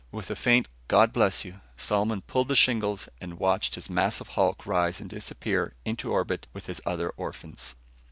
With 0.11 0.31
a 0.31 0.35
faint 0.35 0.67
"God 0.87 1.13
Bless 1.13 1.45
You," 1.45 1.61
Solomon 1.77 2.21
pulled 2.21 2.47
the 2.47 2.55
shingles 2.55 3.07
and 3.21 3.37
watched 3.37 3.77
its 3.77 3.87
massive 3.87 4.29
hulk 4.29 4.65
rise 4.65 4.99
and 4.99 5.07
disappear 5.07 5.75
into 5.85 6.11
orbit 6.11 6.47
with 6.53 6.65
his 6.65 6.81
other 6.87 7.09
orphans. 7.17 7.75